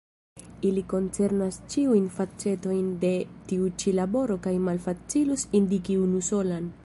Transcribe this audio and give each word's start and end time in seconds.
Ili 0.69 0.83
koncernas 0.93 1.59
ĉiujn 1.73 2.07
facetojn 2.15 2.89
de 3.05 3.13
tiu 3.51 3.69
ĉi 3.83 3.95
laboro 4.01 4.37
kaj 4.47 4.57
malfacilus 4.69 5.47
indiki 5.63 6.05
unusolan. 6.09 6.73